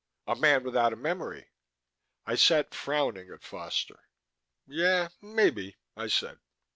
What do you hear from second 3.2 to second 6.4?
at Foster. "Yeah, maybe," I said.